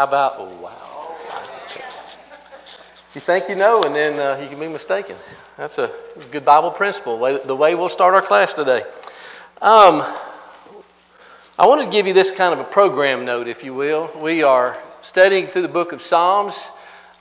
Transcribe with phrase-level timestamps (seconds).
[0.00, 1.14] How about, oh, wow.
[3.14, 5.14] You think you know, and then uh, you can be mistaken.
[5.58, 5.92] That's a
[6.30, 8.80] good Bible principle, the way we'll start our class today.
[9.60, 10.02] Um,
[11.58, 14.10] I want to give you this kind of a program note, if you will.
[14.18, 16.70] We are studying through the book of Psalms.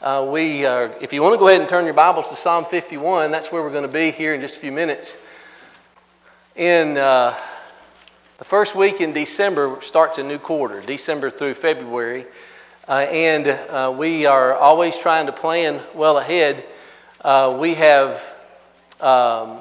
[0.01, 2.63] Uh, we are, if you want to go ahead and turn your Bibles to Psalm
[2.63, 5.17] 51, that's where we're going to be here in just a few minutes.
[6.55, 7.37] In uh,
[8.37, 12.25] the first week in December starts a new quarter, December through February.
[12.89, 16.65] Uh, and uh, we are always trying to plan well ahead.
[17.21, 18.19] Uh, we have,
[18.99, 19.59] um,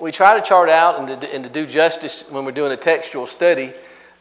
[0.00, 2.76] we try to chart out and to, and to, do justice when we're doing a
[2.76, 3.72] textual study.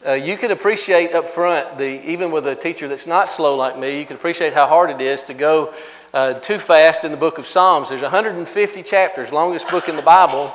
[0.06, 3.76] Uh, you can appreciate up front, the, even with a teacher that's not slow like
[3.76, 5.74] me, you can appreciate how hard it is to go
[6.14, 7.90] uh, too fast in the book of Psalms.
[7.90, 10.54] There's 150 chapters, longest book in the Bible.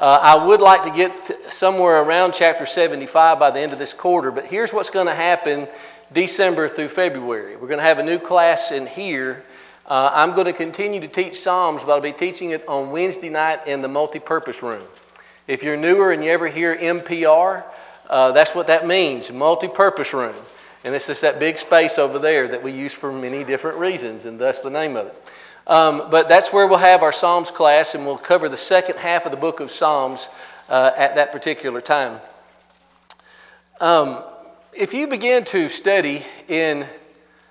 [0.00, 3.92] Uh, I would like to get somewhere around chapter 75 by the end of this
[3.92, 5.68] quarter, but here's what's going to happen
[6.12, 7.56] December through February.
[7.56, 9.44] We're going to have a new class in here.
[9.86, 13.28] Uh, I'm going to continue to teach Psalms, but I'll be teaching it on Wednesday
[13.28, 14.82] night in the multi-purpose room.
[15.46, 17.64] If you're newer and you ever hear MPR,
[18.08, 20.34] uh, that's what that means, multi-purpose room.
[20.84, 24.26] And it's just that big space over there that we use for many different reasons,
[24.26, 25.28] and thus the name of it.
[25.66, 29.24] Um, but that's where we'll have our Psalms class, and we'll cover the second half
[29.24, 30.28] of the book of Psalms
[30.68, 32.20] uh, at that particular time.
[33.80, 34.22] Um,
[34.76, 36.84] if you begin to study in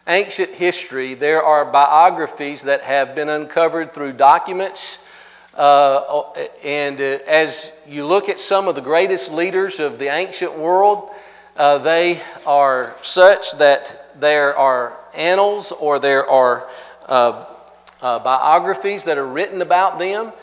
[0.08, 5.00] ancient history, there are biographies that have been uncovered through documents.
[5.54, 6.24] Uh,
[6.64, 11.12] and uh, as you look at some of the greatest leaders of the ancient world,
[11.56, 16.68] uh, they are such that there are annals or there are
[17.08, 17.46] uh,
[18.02, 20.34] uh, biographies that are written about them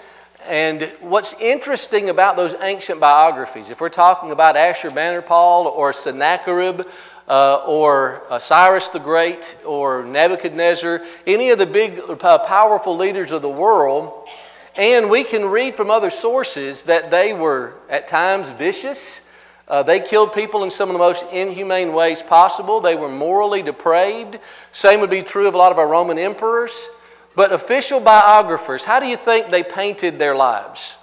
[0.47, 6.83] and what's interesting about those ancient biographies, if we're talking about Ashurbanipal or Sennacherib
[7.29, 13.33] uh, or uh, Cyrus the Great or Nebuchadnezzar, any of the big, uh, powerful leaders
[13.33, 14.29] of the world,
[14.77, 19.21] and we can read from other sources that they were at times vicious.
[19.69, 22.81] Uh, they killed people in some of the most inhumane ways possible.
[22.81, 24.39] They were morally depraved.
[24.73, 26.89] Same would be true of a lot of our Roman emperors.
[27.35, 30.97] But official biographers, how do you think they painted their lives?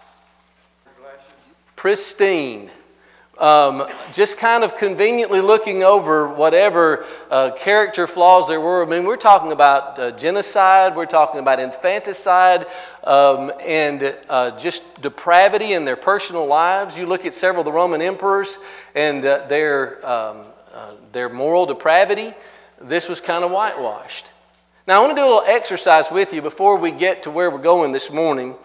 [1.76, 2.70] Pristine.
[3.38, 8.84] Um, just kind of conveniently looking over whatever uh, character flaws there were.
[8.84, 12.66] I mean, we're talking about uh, genocide, we're talking about infanticide,
[13.04, 16.98] um, and uh, just depravity in their personal lives.
[16.98, 18.58] You look at several of the Roman emperors
[18.96, 22.34] and uh, their, um, uh, their moral depravity.
[22.82, 24.26] This was kind of whitewashed.
[24.88, 27.52] Now, I want to do a little exercise with you before we get to where
[27.52, 28.56] we're going this morning.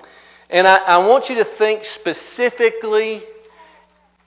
[0.50, 3.25] And I, I, want you to think specifically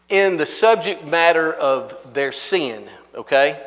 [0.09, 2.83] in the subject matter of their sin,
[3.15, 3.65] okay?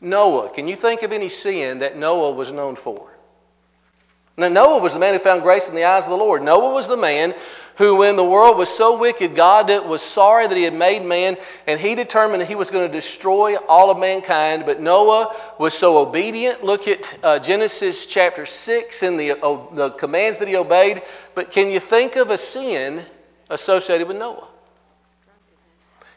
[0.00, 0.50] Noah.
[0.50, 3.08] Can you think of any sin that Noah was known for?
[4.36, 6.42] Now, Noah was the man who found grace in the eyes of the Lord.
[6.42, 7.32] Noah was the man
[7.80, 11.38] who, when the world was so wicked, God was sorry that He had made man,
[11.66, 14.64] and He determined that He was going to destroy all of mankind.
[14.66, 16.62] But Noah was so obedient.
[16.62, 21.00] Look at uh, Genesis chapter 6 and the, uh, the commands that he obeyed.
[21.34, 23.02] But can you think of a sin
[23.48, 24.48] associated with Noah?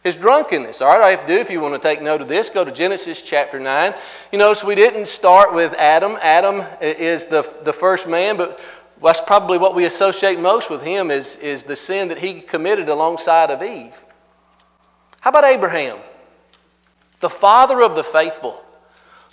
[0.03, 0.81] His drunkenness.
[0.81, 2.65] All right, I have to do, if you want to take note of this, go
[2.65, 3.95] to Genesis chapter 9.
[4.33, 6.17] You notice we didn't start with Adam.
[6.21, 8.59] Adam is the, the first man, but
[9.09, 12.89] that's probably what we associate most with him is, is the sin that he committed
[12.89, 13.93] alongside of Eve.
[15.19, 15.97] How about Abraham?
[17.19, 18.63] The father of the faithful.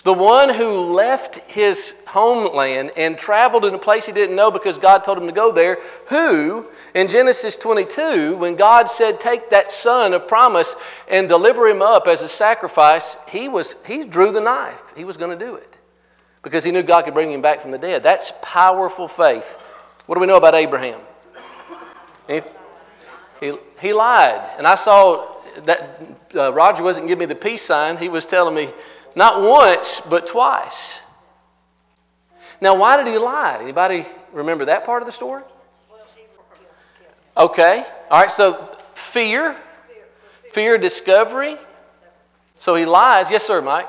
[0.03, 4.79] The one who left his homeland and traveled in a place he didn't know because
[4.79, 5.77] God told him to go there.
[6.07, 6.65] Who,
[6.95, 10.75] in Genesis 22, when God said, Take that son of promise
[11.07, 14.81] and deliver him up as a sacrifice, he, was, he drew the knife.
[14.95, 15.77] He was going to do it
[16.41, 18.01] because he knew God could bring him back from the dead.
[18.01, 19.57] That's powerful faith.
[20.11, 20.99] What do we know about Abraham?
[22.27, 22.41] He,
[23.39, 24.55] he, he lied.
[24.57, 25.25] And I saw
[25.63, 26.01] that
[26.35, 27.95] uh, Roger wasn't giving me the peace sign.
[27.95, 28.73] He was telling me,
[29.15, 30.99] not once, but twice.
[32.59, 33.59] Now, why did he lie?
[33.61, 35.43] Anybody remember that part of the story?
[37.37, 37.85] Okay.
[38.09, 39.55] All right, so fear,
[40.51, 41.55] fear discovery.
[42.57, 43.31] So he lies.
[43.31, 43.87] Yes, sir, Mike.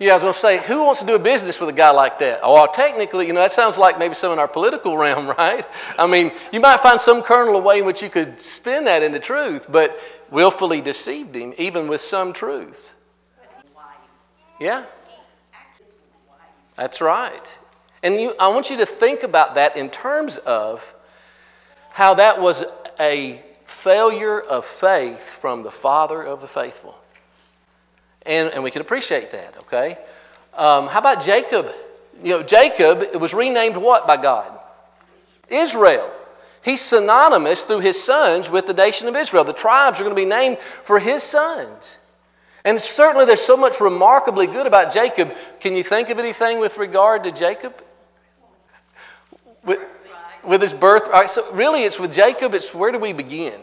[0.00, 1.90] Yeah, I was going to say, who wants to do a business with a guy
[1.90, 2.40] like that?
[2.42, 5.66] Oh, well, technically, you know, that sounds like maybe some in our political realm, right?
[5.98, 9.02] I mean, you might find some kernel of way in which you could spin that
[9.02, 10.00] into truth, but
[10.30, 12.94] willfully deceived him, even with some truth.
[14.58, 14.86] Yeah.
[16.76, 17.58] That's right.
[18.02, 20.94] And you, I want you to think about that in terms of
[21.90, 22.64] how that was
[22.98, 26.99] a failure of faith from the Father of the faithful.
[28.26, 29.98] And, and we can appreciate that, okay?
[30.54, 31.70] Um, how about Jacob?
[32.22, 34.58] You know, Jacob was renamed what by God?
[35.48, 36.10] Israel.
[36.62, 39.44] He's synonymous through his sons with the nation of Israel.
[39.44, 41.96] The tribes are going to be named for his sons.
[42.64, 45.32] And certainly there's so much remarkably good about Jacob.
[45.60, 47.74] Can you think of anything with regard to Jacob?
[49.64, 49.80] With,
[50.44, 51.08] with his birth.
[51.08, 53.58] Right, so really it's with Jacob, it's where do we begin?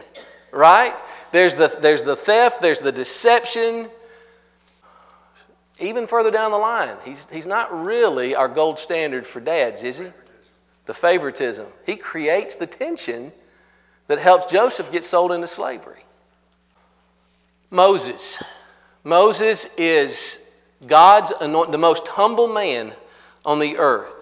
[0.51, 0.95] Right?
[1.31, 3.89] There's the, there's the theft, there's the deception.
[5.79, 9.97] Even further down the line, he's, he's not really our gold standard for dads, is
[9.97, 10.07] he?
[10.85, 11.67] The favoritism.
[11.85, 13.31] He creates the tension
[14.07, 15.99] that helps Joseph get sold into slavery.
[17.69, 18.41] Moses.
[19.03, 20.39] Moses is
[20.85, 22.93] God's anoint, the most humble man
[23.45, 24.13] on the earth.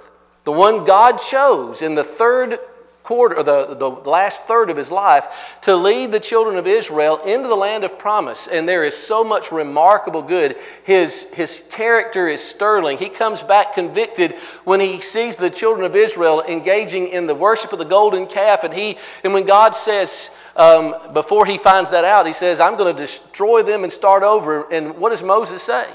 [0.43, 2.59] The one God chose in the third
[3.05, 5.25] quarter, the, the last third of his life,
[5.61, 8.47] to lead the children of Israel into the land of promise.
[8.47, 10.57] And there is so much remarkable good.
[10.83, 12.97] His, his character is sterling.
[12.97, 17.71] He comes back convicted when he sees the children of Israel engaging in the worship
[17.71, 18.63] of the golden calf.
[18.63, 22.77] And, he, and when God says, um, before he finds that out, he says, I'm
[22.77, 24.71] going to destroy them and start over.
[24.71, 25.85] And what does Moses say?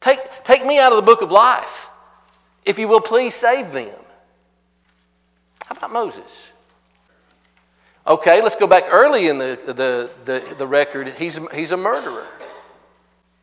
[0.00, 1.88] Take, take me out of the book of life.
[2.64, 3.90] If you will, please save them.
[5.66, 6.52] How about Moses?
[8.06, 11.08] Okay, let's go back early in the, the, the, the record.
[11.08, 12.26] He's, he's a murderer.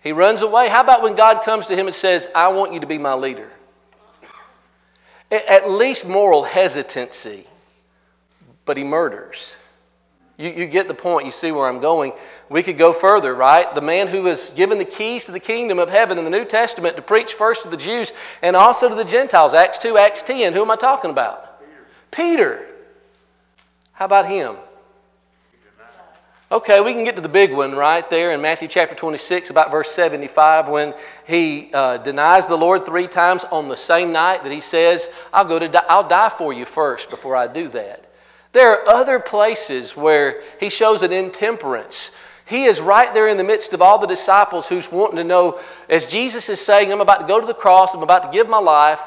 [0.01, 0.69] He runs away.
[0.69, 3.13] How about when God comes to him and says, I want you to be my
[3.13, 3.49] leader?
[5.31, 7.45] At least moral hesitancy,
[8.65, 9.55] but he murders.
[10.37, 11.25] You, you get the point.
[11.25, 12.13] You see where I'm going.
[12.49, 13.73] We could go further, right?
[13.73, 16.45] The man who was given the keys to the kingdom of heaven in the New
[16.45, 19.53] Testament to preach first to the Jews and also to the Gentiles.
[19.53, 20.53] Acts 2, Acts 10.
[20.53, 21.52] Who am I talking about?
[22.13, 22.65] Peter.
[23.91, 24.55] How about him?
[26.51, 29.71] Okay, we can get to the big one right there in Matthew chapter 26, about
[29.71, 30.93] verse 75, when
[31.25, 35.45] he uh, denies the Lord three times on the same night that he says, "I'll
[35.45, 38.05] go to, die, I'll die for you first before I do that."
[38.51, 42.11] There are other places where he shows an intemperance.
[42.45, 45.59] He is right there in the midst of all the disciples who's wanting to know,
[45.89, 47.95] as Jesus is saying, "I'm about to go to the cross.
[47.95, 49.01] I'm about to give my life."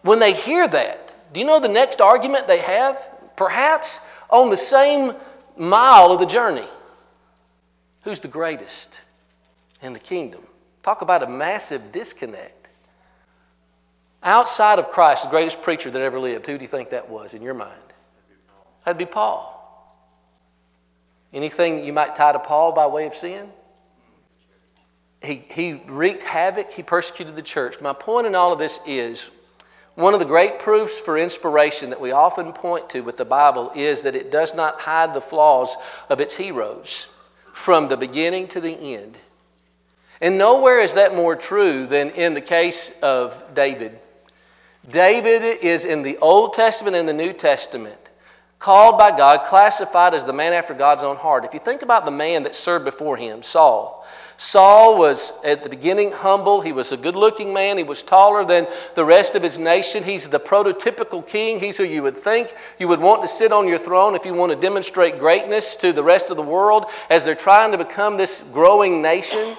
[0.00, 1.03] When they hear that,
[1.34, 2.96] do you know the next argument they have?
[3.36, 3.98] Perhaps
[4.30, 5.12] on the same
[5.56, 6.66] mile of the journey.
[8.02, 9.00] Who's the greatest
[9.82, 10.46] in the kingdom?
[10.84, 12.68] Talk about a massive disconnect.
[14.22, 17.34] Outside of Christ, the greatest preacher that ever lived, who do you think that was
[17.34, 17.72] in your mind?
[18.84, 19.50] That'd be Paul.
[21.32, 23.48] Anything you might tie to Paul by way of sin?
[25.20, 27.80] He, he wreaked havoc, he persecuted the church.
[27.80, 29.28] My point in all of this is
[29.94, 33.70] one of the great proofs for inspiration that we often point to with the Bible
[33.74, 35.76] is that it does not hide the flaws
[36.08, 37.06] of its heroes
[37.52, 39.16] from the beginning to the end.
[40.20, 43.98] And nowhere is that more true than in the case of David.
[44.90, 47.98] David is in the Old Testament and the New Testament
[48.64, 51.44] called by God, classified as the man after God's own heart.
[51.44, 54.06] If you think about the man that served before him, Saul,
[54.36, 56.60] Saul was at the beginning humble.
[56.60, 57.78] He was a good looking man.
[57.78, 60.02] He was taller than the rest of his nation.
[60.02, 61.60] He's the prototypical king.
[61.60, 64.34] He's who you would think you would want to sit on your throne if you
[64.34, 68.16] want to demonstrate greatness to the rest of the world as they're trying to become
[68.16, 69.56] this growing nation.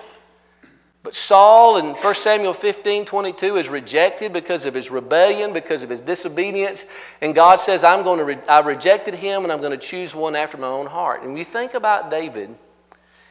[1.04, 5.90] But Saul in 1 Samuel 15 22 is rejected because of his rebellion, because of
[5.90, 6.86] his disobedience.
[7.22, 10.16] And God says, I'm going to re- I rejected him and I'm going to choose
[10.16, 11.22] one after my own heart.
[11.22, 12.56] And you think about David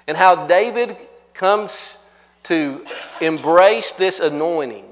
[0.07, 0.97] and how David
[1.35, 1.97] comes
[2.45, 2.85] to
[3.21, 4.85] embrace this anointing,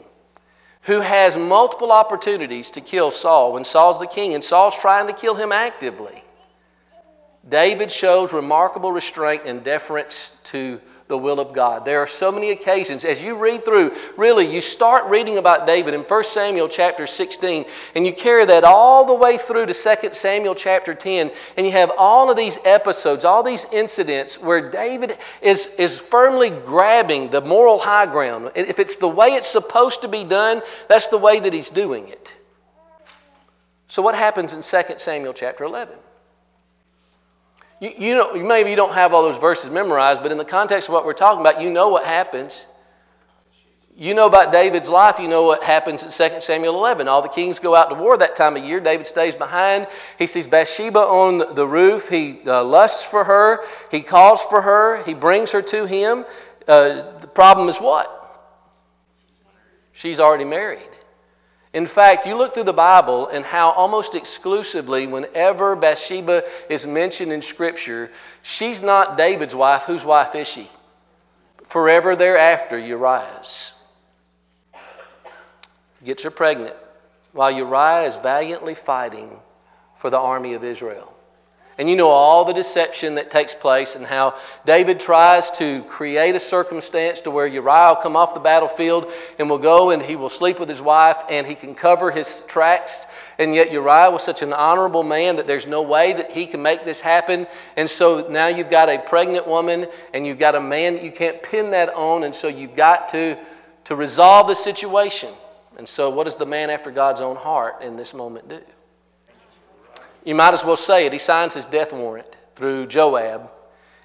[0.83, 5.13] who has multiple opportunities to kill Saul when Saul's the king and Saul's trying to
[5.13, 6.23] kill him actively.
[7.49, 10.81] David shows remarkable restraint and deference to
[11.13, 11.85] the will of God.
[11.85, 15.93] There are so many occasions as you read through, really, you start reading about David
[15.93, 20.15] in 1 Samuel chapter 16, and you carry that all the way through to 2
[20.15, 25.19] Samuel chapter 10, and you have all of these episodes, all these incidents where David
[25.43, 28.53] is, is firmly grabbing the moral high ground.
[28.55, 32.09] If it's the way it's supposed to be done, that's the way that he's doing
[32.09, 32.35] it.
[33.89, 35.95] So, what happens in 2 Samuel chapter 11?
[37.83, 40.89] You, you know, maybe you don't have all those verses memorized, but in the context
[40.89, 42.65] of what we're talking about, you know what happens.
[43.97, 45.19] You know about David's life.
[45.19, 47.09] You know what happens in 2 Samuel 11.
[47.09, 48.79] All the kings go out to war that time of year.
[48.79, 49.89] David stays behind.
[50.17, 52.09] He sees Bathsheba on the roof.
[52.09, 53.65] He uh, lusts for her.
[53.91, 55.03] He calls for her.
[55.03, 56.25] He brings her to him.
[56.69, 58.19] Uh, the problem is what?
[59.93, 60.92] She's already married.
[61.73, 67.33] In fact, you look through the Bible and how almost exclusively, whenever Bathsheba is mentioned
[67.33, 68.11] in Scripture,
[68.43, 69.85] she's not David's wife.
[69.85, 70.69] Whose wife is she?
[71.73, 73.73] forever thereafter Uriah's.
[76.05, 76.77] Gets her pregnant
[77.33, 79.41] while Uriah is valiantly fighting
[79.97, 81.15] for the army of Israel.
[81.79, 84.35] And you know all the deception that takes place and how
[84.67, 89.49] David tries to create a circumstance to where Uriah will come off the battlefield and
[89.49, 93.07] will go and he will sleep with his wife and he can cover his tracks.
[93.39, 96.63] And yet Uriah was such an honorable man that there's no way that he can
[96.63, 97.47] make this happen.
[97.77, 101.13] And so now you've got a pregnant woman and you've got a man that you
[101.13, 102.25] can't pin that on.
[102.25, 103.39] And so you've got to,
[103.85, 105.33] to resolve the situation.
[105.79, 108.61] And so what does the man after God's own heart in this moment do?
[110.25, 111.13] You might as well say it.
[111.13, 113.51] He signs his death warrant through Joab.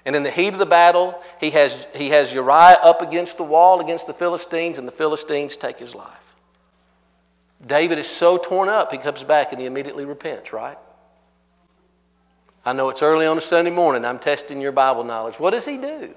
[0.04, 3.44] And in the heat of the battle, he has, he has Uriah up against the
[3.44, 6.16] wall against the Philistines, and the Philistines take his life.
[7.64, 10.78] David is so torn up, he comes back and he immediately repents, right?
[12.64, 14.04] I know it's early on a Sunday morning.
[14.04, 15.40] I'm testing your Bible knowledge.
[15.40, 16.14] What does he do?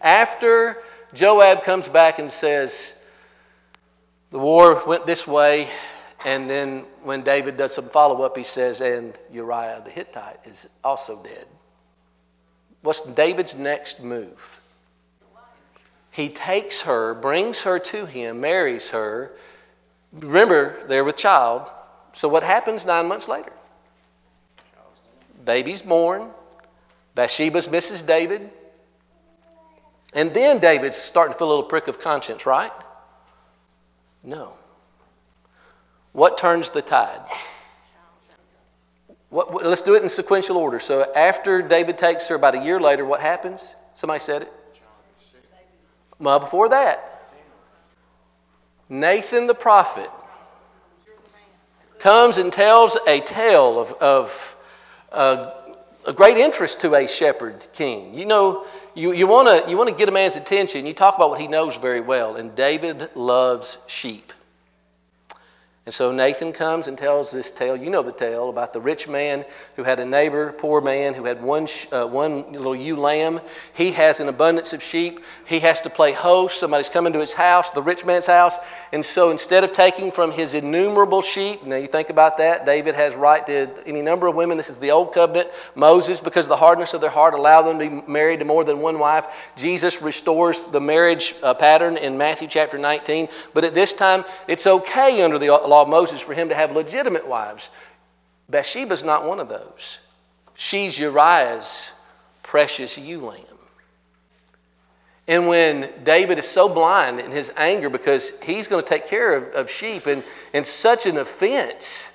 [0.00, 0.78] After
[1.12, 2.92] Joab comes back and says,
[4.30, 5.68] The war went this way,
[6.24, 10.66] and then when David does some follow up, he says, and Uriah the Hittite is
[10.84, 11.46] also dead.
[12.82, 14.38] What's David's next move?
[16.10, 19.32] He takes her, brings her to him, marries her.
[20.12, 21.70] Remember, they're with child.
[22.12, 23.52] So what happens nine months later?
[25.44, 26.30] Baby's born.
[27.14, 28.04] Bathsheba's Mrs.
[28.04, 28.50] David.
[30.12, 32.72] And then David's starting to feel a little prick of conscience, right?
[34.24, 34.56] No.
[36.12, 37.20] What turns the tide?
[39.28, 40.80] What, what, let's do it in sequential order.
[40.80, 43.74] So after David takes her, about a year later, what happens?
[43.94, 44.52] Somebody said it.
[46.18, 47.22] Well, before that,
[48.88, 50.10] Nathan the prophet
[52.00, 54.56] comes and tells a tale of, of
[55.12, 55.52] uh,
[56.06, 58.14] a great interest to a shepherd king.
[58.14, 60.86] You know, you, you want to you wanna get a man's attention.
[60.86, 64.32] You talk about what he knows very well, and David loves sheep.
[65.86, 67.74] And so Nathan comes and tells this tale.
[67.74, 69.46] You know the tale about the rich man
[69.76, 73.40] who had a neighbor, poor man, who had one, uh, one little ewe lamb.
[73.72, 75.20] He has an abundance of sheep.
[75.46, 76.60] He has to play host.
[76.60, 78.58] Somebody's coming to his house, the rich man's house.
[78.92, 82.94] And so instead of taking from his innumerable sheep, now you think about that, David
[82.94, 84.58] has right to any number of women.
[84.58, 85.48] This is the old covenant.
[85.74, 88.64] Moses, because of the hardness of their heart, allowed them to be married to more
[88.64, 89.26] than one wife.
[89.56, 93.28] Jesus restores the marriage uh, pattern in Matthew chapter 19.
[93.54, 96.72] But at this time, it's okay under the law of Moses for him to have
[96.72, 97.70] legitimate wives.
[98.50, 100.00] Bathsheba's not one of those.
[100.54, 101.90] She's Uriah's
[102.42, 103.44] precious ewe lamb.
[105.28, 109.32] And when David is so blind in his anger because he's going to take care
[109.34, 112.10] of, of sheep, and, and such an offense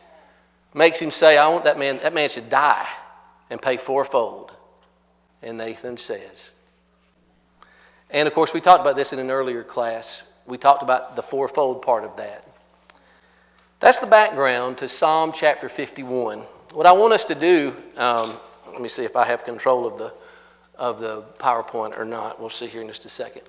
[0.73, 2.87] makes him say, I want that man, that man should die
[3.49, 4.51] and pay fourfold.
[5.41, 6.51] And Nathan says.
[8.09, 10.21] And of course, we talked about this in an earlier class.
[10.45, 12.45] We talked about the fourfold part of that.
[13.81, 16.39] That's the background to Psalm chapter 51.
[16.71, 18.37] What I want us to do, um,
[18.71, 20.13] let me see if I have control of the,
[20.75, 22.39] of the PowerPoint or not.
[22.39, 23.41] We'll see here in just a second.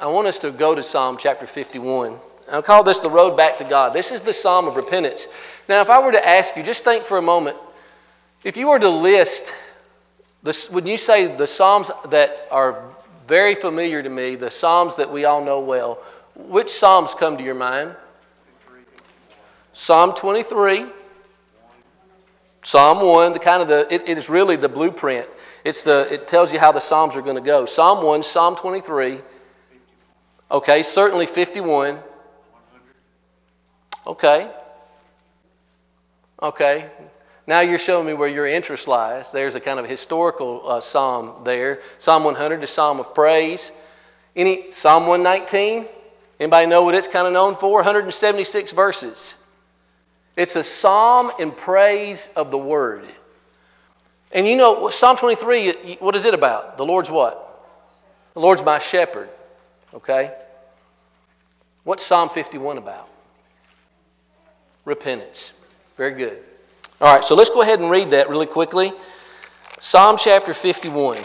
[0.00, 2.18] I want us to go to Psalm chapter 51.
[2.50, 3.92] I'll call this the road back to God.
[3.92, 5.28] This is the Psalm of repentance.
[5.68, 7.58] Now, if I were to ask you, just think for a moment,
[8.44, 9.52] if you were to list,
[10.42, 12.82] this, would you say the Psalms that are
[13.26, 15.98] very familiar to me, the Psalms that we all know well,
[16.34, 17.94] which Psalms come to your mind?
[19.78, 20.86] Psalm 23,
[22.64, 25.28] Psalm 1, the kind of the it, it is really the blueprint.
[25.64, 27.64] It's the it tells you how the Psalms are going to go.
[27.64, 29.20] Psalm 1, Psalm 23.
[30.50, 32.00] Okay, certainly 51.
[34.04, 34.50] Okay.
[36.42, 36.90] Okay.
[37.46, 39.30] Now you're showing me where your interest lies.
[39.30, 41.82] There's a kind of historical uh, psalm there.
[41.98, 43.70] Psalm 100 is psalm of praise.
[44.34, 45.86] Any Psalm 119?
[46.40, 47.74] Anybody know what it's kind of known for?
[47.74, 49.36] 176 verses.
[50.38, 53.04] It's a psalm in praise of the word.
[54.30, 56.76] And you know, Psalm 23, what is it about?
[56.76, 57.44] The Lord's what?
[58.34, 59.30] The Lord's my shepherd.
[59.92, 60.32] Okay?
[61.82, 63.08] What's Psalm 51 about?
[64.84, 65.52] Repentance.
[65.96, 66.38] Very good.
[67.00, 68.92] All right, so let's go ahead and read that really quickly.
[69.80, 71.18] Psalm chapter 51.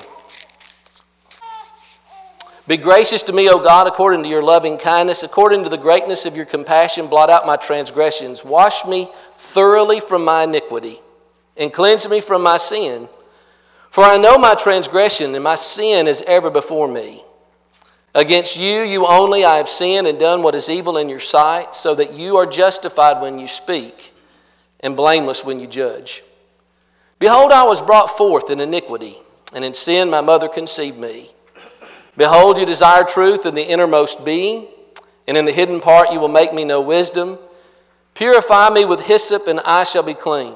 [2.65, 6.25] Be gracious to me, O God, according to your loving kindness, according to the greatness
[6.25, 8.45] of your compassion, blot out my transgressions.
[8.45, 10.97] Wash me thoroughly from my iniquity,
[11.57, 13.09] and cleanse me from my sin.
[13.91, 17.21] For I know my transgression, and my sin is ever before me.
[18.15, 21.75] Against you, you only, I have sinned and done what is evil in your sight,
[21.75, 24.13] so that you are justified when you speak,
[24.79, 26.23] and blameless when you judge.
[27.19, 29.17] Behold, I was brought forth in iniquity,
[29.51, 31.32] and in sin my mother conceived me.
[32.15, 34.67] Behold, you desire truth in the innermost being,
[35.27, 37.39] and in the hidden part you will make me know wisdom.
[38.13, 40.53] Purify me with hyssop, and I shall be clean.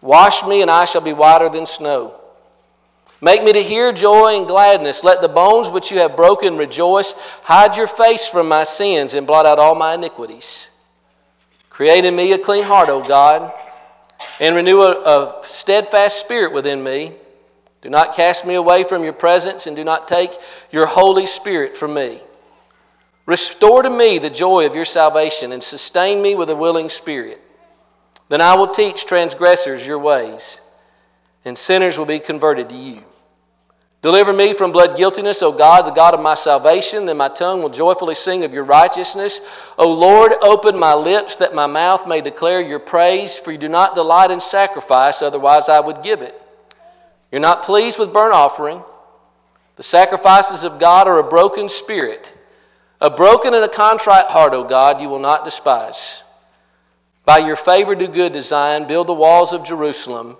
[0.00, 2.18] Wash me, and I shall be whiter than snow.
[3.20, 5.04] Make me to hear joy and gladness.
[5.04, 7.14] Let the bones which you have broken rejoice.
[7.42, 10.68] Hide your face from my sins and blot out all my iniquities.
[11.70, 13.52] Create in me a clean heart, O God,
[14.40, 17.14] and renew a, a steadfast spirit within me.
[17.82, 20.30] Do not cast me away from your presence, and do not take
[20.70, 22.20] your Holy Spirit from me.
[23.26, 27.40] Restore to me the joy of your salvation, and sustain me with a willing spirit.
[28.28, 30.60] Then I will teach transgressors your ways,
[31.44, 33.02] and sinners will be converted to you.
[34.00, 37.06] Deliver me from blood guiltiness, O God, the God of my salvation.
[37.06, 39.40] Then my tongue will joyfully sing of your righteousness.
[39.78, 43.68] O Lord, open my lips that my mouth may declare your praise, for you do
[43.68, 46.41] not delight in sacrifice, otherwise I would give it.
[47.32, 48.82] You're not pleased with burnt offering.
[49.76, 52.30] The sacrifices of God are a broken spirit.
[53.00, 56.22] A broken and a contrite heart, O God, you will not despise.
[57.24, 60.36] By your favor do good Zion, build the walls of Jerusalem.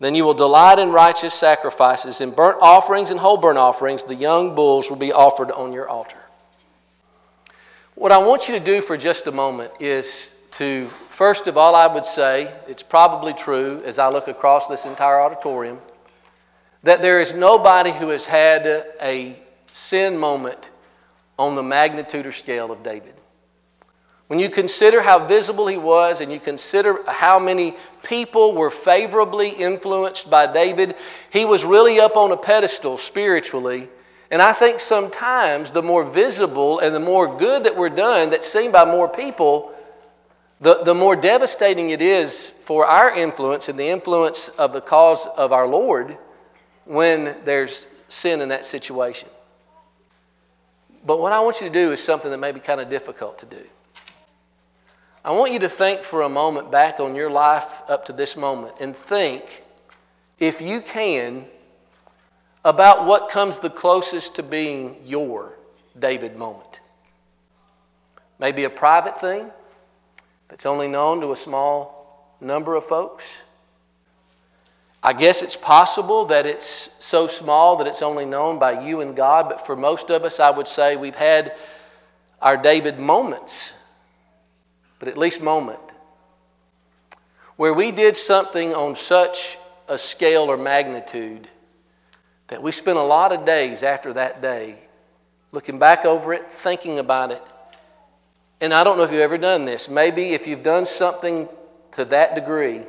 [0.00, 4.02] Then you will delight in righteous sacrifices, in burnt offerings and whole burnt offerings.
[4.02, 6.18] The young bulls will be offered on your altar.
[7.94, 11.76] What I want you to do for just a moment is to, first of all,
[11.76, 15.80] I would say, it's probably true as I look across this entire auditorium
[16.84, 18.66] that there is nobody who has had
[19.02, 19.36] a
[19.72, 20.70] sin moment
[21.38, 23.14] on the magnitude or scale of David.
[24.26, 29.50] When you consider how visible he was and you consider how many people were favorably
[29.50, 30.96] influenced by David,
[31.30, 33.88] he was really up on a pedestal spiritually.
[34.30, 38.50] And I think sometimes the more visible and the more good that we're done, that's
[38.50, 39.74] seen by more people,
[40.60, 45.26] the, the more devastating it is for our influence and the influence of the cause
[45.26, 46.16] of our Lord
[46.84, 49.28] when there's sin in that situation.
[51.06, 53.40] But what I want you to do is something that may be kind of difficult
[53.40, 53.62] to do.
[55.24, 58.36] I want you to think for a moment back on your life up to this
[58.36, 59.64] moment and think,
[60.38, 61.46] if you can,
[62.64, 65.52] about what comes the closest to being your
[65.98, 66.80] David moment.
[68.38, 69.50] Maybe a private thing
[70.48, 73.42] that's only known to a small number of folks.
[75.04, 79.14] I guess it's possible that it's so small that it's only known by you and
[79.14, 81.52] God, but for most of us, I would say we've had
[82.40, 83.74] our David moments,
[84.98, 85.78] but at least moment,
[87.56, 91.48] where we did something on such a scale or magnitude
[92.46, 94.78] that we spent a lot of days after that day
[95.52, 97.42] looking back over it, thinking about it.
[98.62, 99.86] And I don't know if you've ever done this.
[99.86, 101.46] Maybe if you've done something
[101.92, 102.84] to that degree,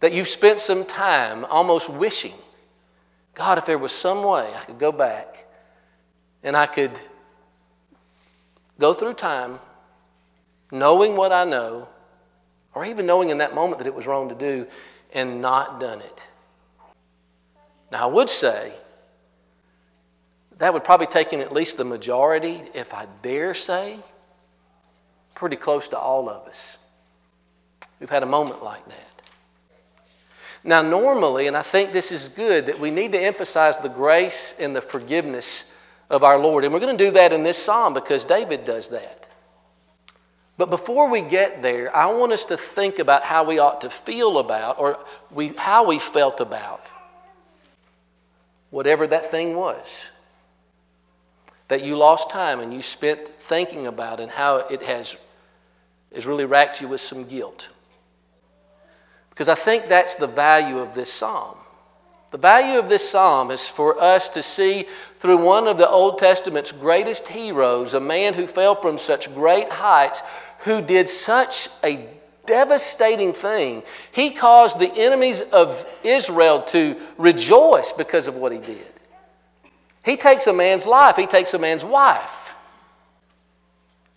[0.00, 2.34] that you've spent some time almost wishing,
[3.34, 5.46] God, if there was some way I could go back
[6.42, 6.98] and I could
[8.78, 9.60] go through time
[10.72, 11.88] knowing what I know,
[12.74, 14.66] or even knowing in that moment that it was wrong to do,
[15.12, 16.22] and not done it.
[17.90, 18.72] Now, I would say
[20.58, 23.98] that would probably take in at least the majority, if I dare say,
[25.34, 26.78] pretty close to all of us.
[27.98, 29.09] We've had a moment like that.
[30.62, 34.54] Now, normally, and I think this is good, that we need to emphasize the grace
[34.58, 35.64] and the forgiveness
[36.10, 36.64] of our Lord.
[36.64, 39.26] And we're going to do that in this psalm because David does that.
[40.58, 43.90] But before we get there, I want us to think about how we ought to
[43.90, 44.98] feel about, or
[45.30, 46.90] we, how we felt about,
[48.68, 50.10] whatever that thing was
[51.68, 55.16] that you lost time and you spent thinking about, and how it has,
[56.12, 57.68] has really racked you with some guilt.
[59.40, 61.56] Because I think that's the value of this psalm.
[62.30, 64.86] The value of this psalm is for us to see
[65.20, 69.70] through one of the Old Testament's greatest heroes, a man who fell from such great
[69.70, 70.22] heights,
[70.58, 72.06] who did such a
[72.44, 73.82] devastating thing.
[74.12, 78.92] He caused the enemies of Israel to rejoice because of what he did.
[80.04, 82.52] He takes a man's life, he takes a man's wife.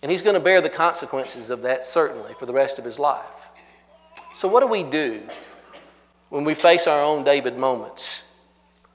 [0.02, 2.98] And he's going to bear the consequences of that, certainly, for the rest of his
[2.98, 3.43] life.
[4.36, 5.22] So, what do we do
[6.28, 8.22] when we face our own David moments?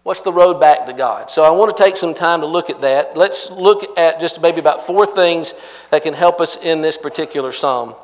[0.04, 1.32] What's the road back to God?
[1.32, 3.16] So, I want to take some time to look at that.
[3.16, 5.54] Let's look at just maybe about four things
[5.92, 7.96] that can help us in this particular psalm.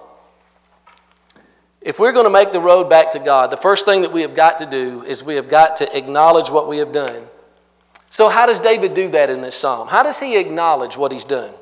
[1.82, 4.22] If we're going to make the road back to God, the first thing that we
[4.22, 7.28] have got to do is we have got to acknowledge what we have done.
[8.10, 9.88] So, how does David do that in this psalm?
[9.88, 11.54] How does he acknowledge what he's done?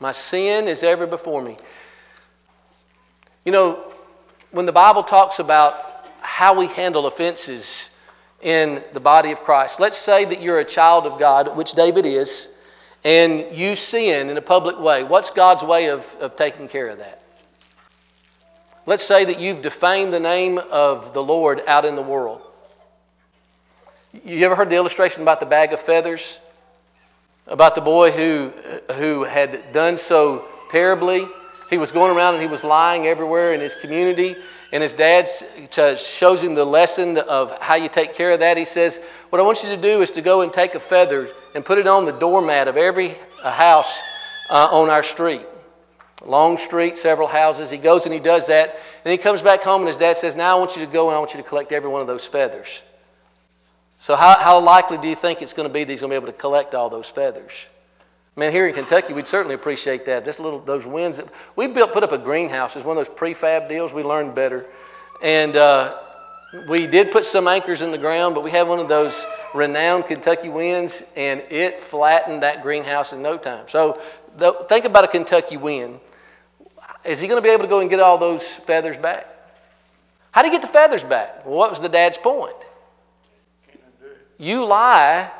[0.00, 1.56] My sin is ever before me.
[3.44, 3.92] You know,
[4.50, 7.90] when the Bible talks about how we handle offenses
[8.40, 9.80] in the body of Christ.
[9.80, 12.48] Let's say that you're a child of God, which David is,
[13.02, 15.02] and you sin in a public way.
[15.02, 17.22] What's God's way of, of taking care of that?
[18.86, 22.42] Let's say that you've defamed the name of the Lord out in the world.
[24.24, 26.38] You ever heard the illustration about the bag of feathers?
[27.46, 28.52] About the boy who,
[28.92, 31.26] who had done so terribly?
[31.74, 34.36] He was going around and he was lying everywhere in his community.
[34.70, 35.28] And his dad
[35.98, 38.56] shows him the lesson of how you take care of that.
[38.56, 41.30] He says, What I want you to do is to go and take a feather
[41.52, 44.00] and put it on the doormat of every uh, house
[44.50, 45.44] uh, on our street.
[46.24, 47.70] Long street, several houses.
[47.70, 48.78] He goes and he does that.
[49.04, 51.08] And he comes back home and his dad says, Now I want you to go
[51.08, 52.82] and I want you to collect every one of those feathers.
[53.98, 56.20] So, how, how likely do you think it's going to be that he's going to
[56.20, 57.52] be able to collect all those feathers?
[58.36, 60.24] Man, here in Kentucky, we'd certainly appreciate that.
[60.24, 61.18] Just little those winds.
[61.18, 62.74] That, we built, put up a greenhouse.
[62.74, 63.92] It's one of those prefab deals.
[63.92, 64.66] We learned better,
[65.22, 66.00] and uh,
[66.68, 70.06] we did put some anchors in the ground, but we had one of those renowned
[70.06, 73.68] Kentucky winds, and it flattened that greenhouse in no time.
[73.68, 74.00] So
[74.68, 76.00] think about a Kentucky wind.
[77.04, 79.26] Is he going to be able to go and get all those feathers back?
[80.32, 81.46] How do you get the feathers back?
[81.46, 82.56] Well, what was the dad's point?
[84.38, 85.30] You lie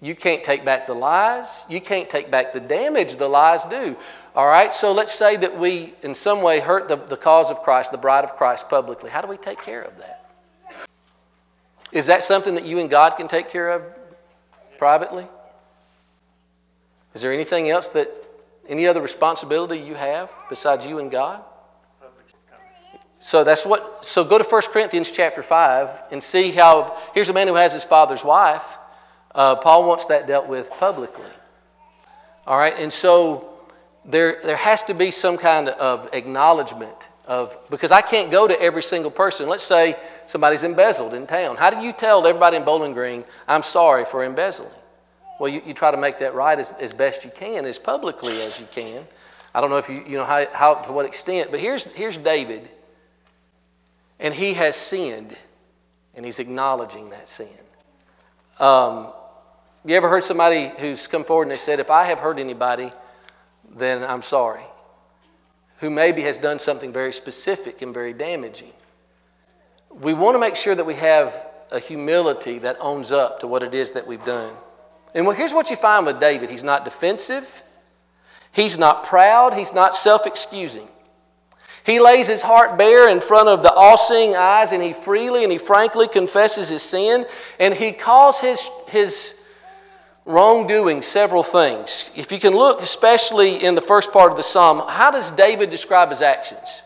[0.00, 1.64] you can't take back the lies.
[1.68, 3.96] You can't take back the damage the lies do.
[4.34, 7.62] All right, so let's say that we, in some way, hurt the, the cause of
[7.62, 9.08] Christ, the bride of Christ, publicly.
[9.08, 10.28] How do we take care of that?
[11.92, 13.82] Is that something that you and God can take care of
[14.76, 15.26] privately?
[17.14, 18.10] Is there anything else that,
[18.68, 21.42] any other responsibility you have besides you and God?
[23.20, 27.32] So that's what, so go to 1 Corinthians chapter 5 and see how, here's a
[27.32, 28.64] man who has his father's wife
[29.36, 31.30] uh, Paul wants that dealt with publicly.
[32.46, 33.50] All right, and so
[34.04, 36.96] there, there has to be some kind of acknowledgement
[37.26, 39.48] of because I can't go to every single person.
[39.48, 39.96] Let's say
[40.26, 41.56] somebody's embezzled in town.
[41.56, 44.70] How do you tell everybody in Bowling Green, I'm sorry for embezzling?
[45.38, 48.40] Well, you, you try to make that right as, as best you can, as publicly
[48.40, 49.04] as you can.
[49.54, 52.16] I don't know if you, you know how, how to what extent, but here's, here's
[52.16, 52.68] David,
[54.18, 55.36] and he has sinned,
[56.14, 57.48] and he's acknowledging that sin.
[58.58, 59.12] Um,
[59.86, 62.92] you ever heard somebody who's come forward and they said, If I have hurt anybody,
[63.76, 64.64] then I'm sorry,
[65.78, 68.72] who maybe has done something very specific and very damaging?
[69.90, 71.34] We want to make sure that we have
[71.70, 74.52] a humility that owns up to what it is that we've done.
[75.14, 77.48] And well, here's what you find with David he's not defensive,
[78.52, 80.88] he's not proud, he's not self excusing.
[81.84, 85.44] He lays his heart bare in front of the all seeing eyes and he freely
[85.44, 87.26] and he frankly confesses his sin
[87.60, 89.32] and he calls his, his
[90.26, 92.10] wrongdoing several things.
[92.16, 95.70] If you can look, especially in the first part of the psalm, how does David
[95.70, 96.82] describe his actions?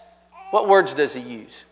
[0.51, 1.65] What words does he use?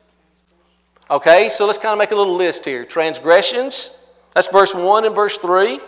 [1.10, 2.84] Okay, so let's kind of make a little list here.
[2.84, 3.90] Transgressions,
[4.32, 5.78] that's verse 1 and verse 3.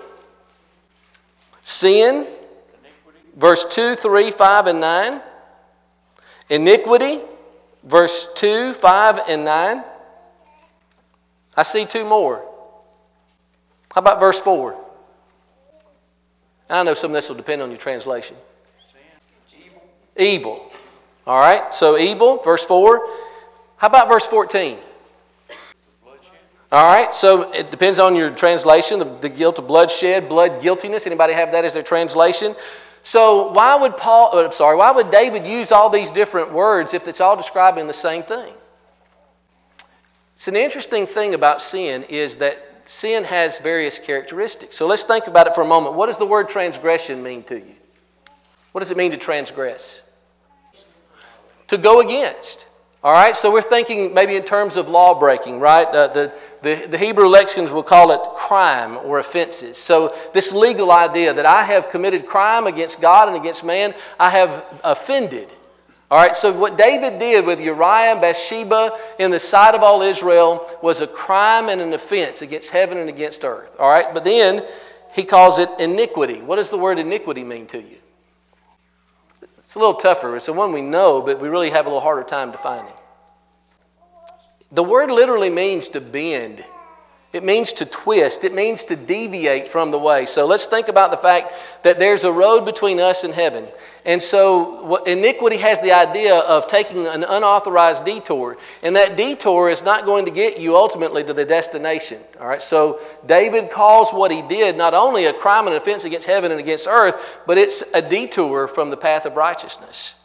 [1.62, 2.26] Sin,
[3.36, 5.20] verse 2, 3, 5, and 9.
[6.50, 7.20] Iniquity,
[7.84, 9.84] verse 2, 5, and 9.
[11.56, 12.44] I see two more.
[13.94, 14.89] How about verse 4?
[16.70, 18.36] I know some of this will depend on your translation.
[20.16, 20.70] Evil.
[21.26, 23.06] All right, so evil, verse 4.
[23.76, 24.78] How about verse 14?
[26.72, 29.00] All right, so it depends on your translation.
[29.00, 31.06] The, the guilt of bloodshed, blood guiltiness.
[31.06, 32.54] Anybody have that as their translation?
[33.02, 34.36] So why would Paul?
[34.36, 37.92] Uh, sorry, why would David use all these different words if it's all describing the
[37.92, 38.52] same thing?
[40.36, 44.76] It's an interesting thing about sin is that sin has various characteristics.
[44.76, 45.94] So let's think about it for a moment.
[45.94, 47.74] What does the word transgression mean to you?
[48.72, 50.02] What does it mean to transgress?
[51.68, 52.66] To go against.
[53.02, 55.86] All right, so we're thinking maybe in terms of law breaking, right?
[55.86, 59.78] Uh, the, the, the Hebrew lexicons will call it crime or offenses.
[59.78, 64.28] So, this legal idea that I have committed crime against God and against man, I
[64.30, 65.50] have offended.
[66.10, 70.02] All right, so what David did with Uriah and Bathsheba in the sight of all
[70.02, 73.76] Israel was a crime and an offense against heaven and against earth.
[73.78, 74.66] All right, but then
[75.12, 76.42] he calls it iniquity.
[76.42, 77.98] What does the word iniquity mean to you?
[79.58, 80.34] It's a little tougher.
[80.34, 82.92] It's the one we know, but we really have a little harder time defining.
[84.72, 86.64] The word literally means to bend.
[87.32, 88.42] It means to twist.
[88.42, 90.26] It means to deviate from the way.
[90.26, 91.52] So let's think about the fact
[91.84, 93.68] that there's a road between us and heaven.
[94.04, 98.56] And so iniquity has the idea of taking an unauthorized detour.
[98.82, 102.20] And that detour is not going to get you ultimately to the destination.
[102.40, 102.60] All right.
[102.62, 106.58] So David calls what he did not only a crime and offense against heaven and
[106.58, 107.16] against earth,
[107.46, 110.16] but it's a detour from the path of righteousness.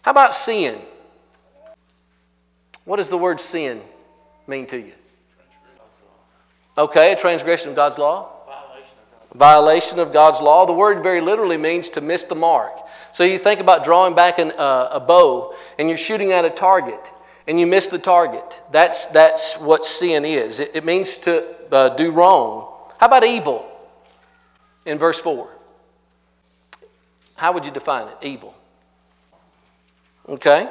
[0.00, 0.80] How about sin?
[2.86, 3.82] What does the word sin
[4.46, 4.92] mean to you?
[6.80, 8.30] Okay, a transgression of God's law.
[8.46, 10.64] Violation of God's Violation of God's law.
[10.64, 12.72] The word very literally means to miss the mark.
[13.12, 16.50] So you think about drawing back an, uh, a bow and you're shooting at a
[16.50, 17.12] target
[17.46, 18.62] and you miss the target.
[18.72, 20.58] That's, that's what sin is.
[20.58, 22.72] It, it means to uh, do wrong.
[22.96, 23.70] How about evil
[24.86, 25.50] in verse 4?
[27.34, 28.16] How would you define it?
[28.22, 28.54] Evil.
[30.26, 30.66] Okay?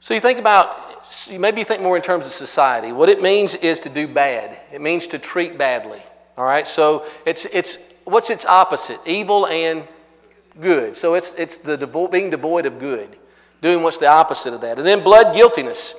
[0.00, 0.83] So you think about,
[1.30, 2.92] you maybe think more in terms of society.
[2.92, 6.00] What it means is to do bad, it means to treat badly.
[6.36, 6.66] All right?
[6.66, 9.00] So it's, it's what's its opposite?
[9.06, 9.86] Evil and
[10.60, 10.96] good.
[10.96, 13.16] So it's, it's the devo- being devoid of good,
[13.60, 14.78] doing what's the opposite of that.
[14.78, 15.94] And then blood guiltiness.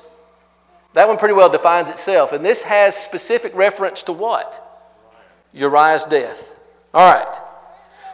[0.93, 2.31] That one pretty well defines itself.
[2.31, 4.61] And this has specific reference to what?
[5.53, 6.37] Uriah's death.
[6.93, 7.41] All right.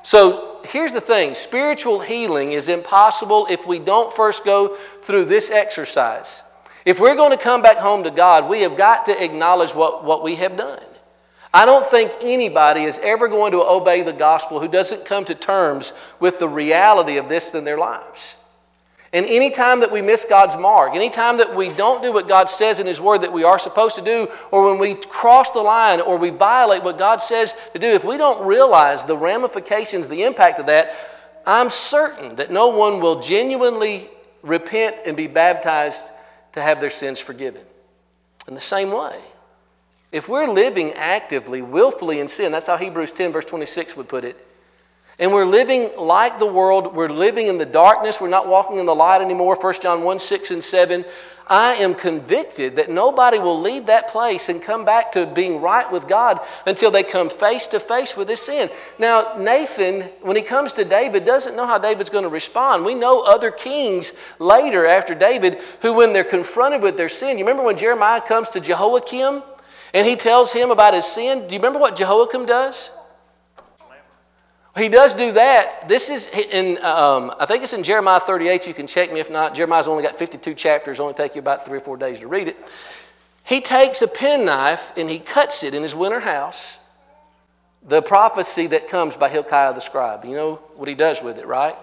[0.04, 5.52] So here's the thing spiritual healing is impossible if we don't first go through this
[5.52, 6.42] exercise.
[6.86, 10.04] If we're going to come back home to God, we have got to acknowledge what,
[10.04, 10.84] what we have done.
[11.54, 15.36] I don't think anybody is ever going to obey the gospel who doesn't come to
[15.36, 18.36] terms with the reality of this in their lives.
[19.14, 22.80] And anytime that we miss God's mark, anytime that we don't do what God says
[22.80, 26.00] in His Word that we are supposed to do, or when we cross the line
[26.00, 30.24] or we violate what God says to do, if we don't realize the ramifications, the
[30.24, 30.96] impact of that,
[31.46, 34.10] I'm certain that no one will genuinely
[34.44, 36.04] repent and be baptized
[36.54, 37.64] to have their sins forgiven.
[38.48, 39.20] In the same way,
[40.12, 44.26] if we're living actively, willfully in sin, that's how Hebrews 10, verse 26 would put
[44.26, 44.48] it,
[45.20, 48.86] and we're living like the world, we're living in the darkness, we're not walking in
[48.86, 51.06] the light anymore, 1 John 1, 6 and 7,
[51.48, 55.92] I am convicted that nobody will leave that place and come back to being right
[55.92, 58.70] with God until they come face to face with this sin.
[59.00, 62.86] Now, Nathan, when he comes to David, doesn't know how David's going to respond.
[62.86, 67.44] We know other kings later after David who, when they're confronted with their sin, you
[67.44, 69.44] remember when Jeremiah comes to Jehoiakim
[69.94, 71.48] and he tells him about his sin?
[71.48, 72.92] Do you remember what Jehoiakim does?
[74.78, 75.90] He does do that.
[75.90, 78.68] This is in, um, I think it's in Jeremiah 38.
[78.68, 79.54] You can check me if not.
[79.54, 81.00] Jeremiah's only got 52 chapters.
[81.00, 82.58] Only take you about three or four days to read it.
[83.44, 86.78] He takes a penknife and he cuts it in his winter house.
[87.84, 90.24] The prophecy that comes by Hilkiah the scribe.
[90.24, 91.76] You know what he does with it, right?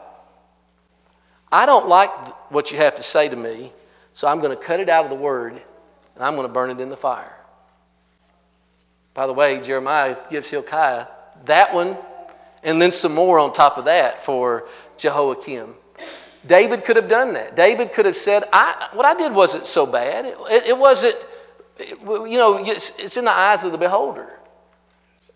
[1.52, 2.10] I don't like
[2.50, 3.72] what you have to say to me,
[4.14, 5.60] so I'm going to cut it out of the word
[6.14, 7.34] and I'm going to burn it in the fire.
[9.12, 11.06] By the way, Jeremiah gives Hilkiah
[11.46, 11.96] that one
[12.62, 15.74] and then some more on top of that for Jehoiakim.
[16.46, 17.56] David could have done that.
[17.56, 20.24] David could have said, I, What I did wasn't so bad.
[20.24, 21.16] It, it, it wasn't,
[21.78, 24.38] it, you know, it's, it's, in the eyes of the beholder.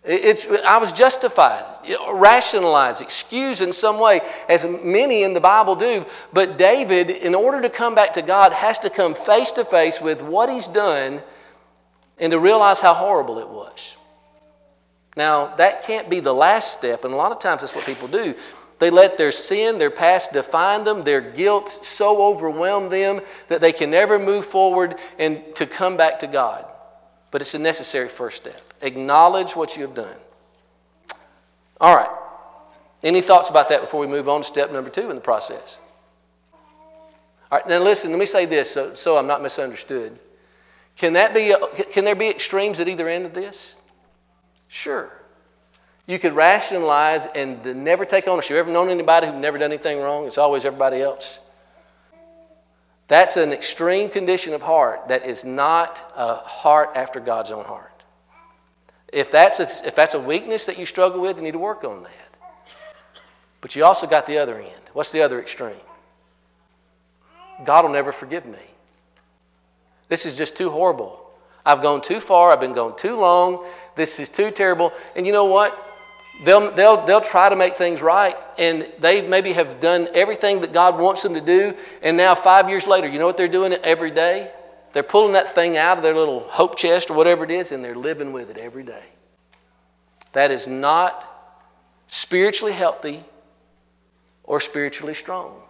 [0.04, 1.64] It's, I was justified,
[2.12, 6.04] rationalize, excuse in some way, as many in the Bible do.
[6.32, 10.00] But David, in order to come back to God, has to come face to face
[10.00, 11.22] with what he's done
[12.18, 13.96] and to realize how horrible it was.
[15.16, 18.09] Now, that can't be the last step, and a lot of times that's what people
[18.09, 18.35] do.
[18.79, 23.72] They let their sin, their past define them, their guilt so overwhelm them that they
[23.72, 26.64] can never move forward and to come back to God.
[27.31, 28.61] But it's a necessary first step.
[28.81, 30.16] Acknowledge what you have done.
[31.81, 32.11] All right.
[33.03, 35.79] Any thoughts about that before we move on to step number two in the process?
[37.51, 40.18] All right, now listen, let me say this so, so I'm not misunderstood.
[40.96, 41.55] Can, that be,
[41.92, 43.75] can there be extremes at either end of this?
[44.72, 45.12] Sure.
[46.06, 48.52] You could rationalize and never take ownership.
[48.52, 50.26] You ever known anybody who's never done anything wrong?
[50.26, 51.38] It's always everybody else.
[53.06, 57.92] That's an extreme condition of heart that is not a heart after God's own heart.
[59.12, 61.85] If that's a, if that's a weakness that you struggle with, you need to work
[61.85, 62.38] on that.
[63.61, 64.72] But you also got the other end.
[64.94, 65.76] What's the other extreme?
[67.62, 68.58] God will never forgive me.
[70.08, 71.22] This is just too horrible.
[71.64, 72.52] I've gone too far.
[72.52, 73.64] I've been gone too long.
[73.94, 74.92] This is too terrible.
[75.16, 75.78] And you know what?
[76.44, 80.72] They'll, they'll, they'll try to make things right, and they maybe have done everything that
[80.72, 81.74] God wants them to do.
[82.02, 84.50] And now, five years later, you know what they're doing every day?
[84.92, 87.85] They're pulling that thing out of their little hope chest or whatever it is, and
[87.85, 89.05] they're living with it every day.
[90.33, 91.28] That is not
[92.09, 93.22] spiritually healthy
[94.42, 95.61] or spiritually strong.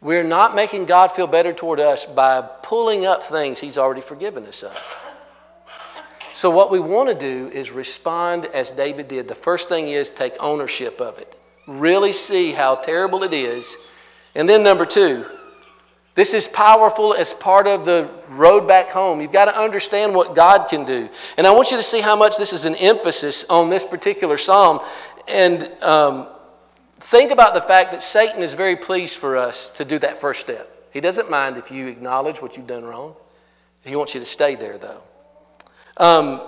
[0.00, 4.46] We're not making God feel better toward us by pulling up things He's already forgiven
[4.46, 4.76] us of.
[6.42, 9.28] So, what we want to do is respond as David did.
[9.28, 11.32] The first thing is take ownership of it,
[11.68, 13.76] really see how terrible it is.
[14.34, 15.24] And then, number two,
[16.16, 19.20] this is powerful as part of the road back home.
[19.20, 21.08] You've got to understand what God can do.
[21.36, 24.36] And I want you to see how much this is an emphasis on this particular
[24.36, 24.80] psalm.
[25.28, 26.26] And um,
[26.98, 30.40] think about the fact that Satan is very pleased for us to do that first
[30.40, 30.68] step.
[30.92, 33.14] He doesn't mind if you acknowledge what you've done wrong.
[33.84, 35.02] He wants you to stay there, though.
[35.96, 36.42] Um,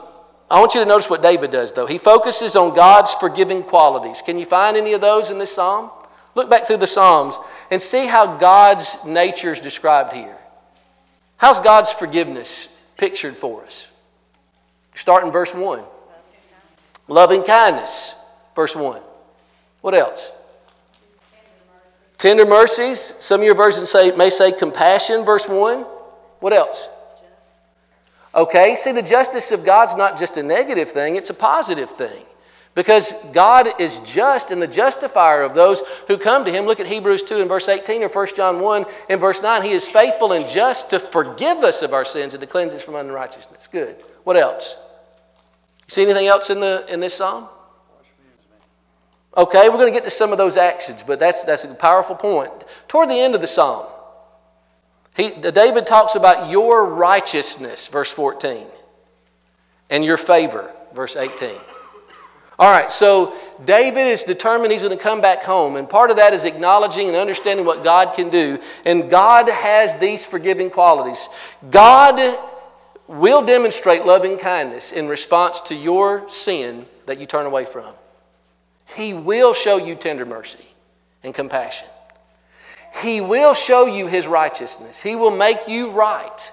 [0.51, 1.87] I want you to notice what David does, though.
[1.87, 4.23] He focuses on God's forgiving qualities.
[4.23, 5.91] Can you find any of those in this psalm?
[6.35, 7.39] Look back through the Psalms
[7.71, 10.37] and see how God's nature is described here.
[11.37, 13.87] How's God's forgiveness pictured for us?
[14.95, 15.83] Start in verse 1.
[17.09, 18.15] Loving kindness,
[18.57, 19.01] verse 1.
[19.81, 20.31] What else?
[22.19, 23.13] Tender mercies.
[23.21, 25.83] Some of your versions say, may say compassion, verse 1.
[26.41, 26.89] What else?
[28.35, 32.25] Okay, see, the justice of God's not just a negative thing, it's a positive thing.
[32.75, 36.67] Because God is just and the justifier of those who come to Him.
[36.67, 39.63] Look at Hebrews 2 and verse 18 or 1 John 1 and verse 9.
[39.63, 42.83] He is faithful and just to forgive us of our sins and to cleanse us
[42.83, 43.69] from unrighteousness.
[43.71, 44.03] Good.
[44.25, 44.77] What else?
[45.87, 47.49] See anything else in, the, in this psalm?
[49.37, 52.17] Okay, we're going to get to some of those actions, but that's, that's a powerful
[52.17, 52.53] point.
[52.89, 53.87] Toward the end of the psalm,
[55.15, 58.67] he, David talks about your righteousness, verse 14,
[59.91, 61.51] and your favor, verse 18.
[62.59, 66.17] All right, so David is determined he's going to come back home, and part of
[66.19, 68.59] that is acknowledging and understanding what God can do.
[68.85, 71.29] And God has these forgiving qualities.
[71.71, 72.39] God
[73.09, 77.93] will demonstrate loving kindness in response to your sin that you turn away from.
[78.97, 80.65] He will show you tender mercy
[81.23, 81.89] and compassion.
[83.03, 85.01] He will show you His righteousness.
[85.01, 86.53] He will make you right.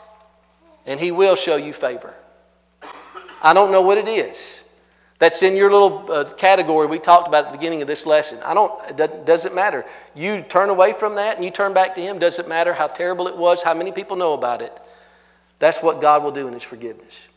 [0.85, 2.13] And He will show you favor.
[3.41, 4.63] I don't know what it is.
[5.19, 8.39] That's in your little uh, category we talked about at the beginning of this lesson.
[8.43, 9.85] I don't, it doesn't matter.
[10.15, 12.17] You turn away from that and you turn back to Him.
[12.17, 14.75] Doesn't matter how terrible it was, how many people know about it.
[15.59, 17.27] That's what God will do in His forgiveness.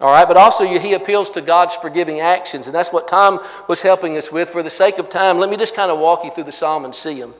[0.00, 3.82] All right, but also he appeals to God's forgiving actions, and that's what Tom was
[3.82, 4.50] helping us with.
[4.50, 6.84] For the sake of time, let me just kind of walk you through the psalm
[6.84, 7.34] and see them.